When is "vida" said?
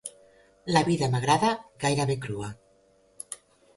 0.87-1.09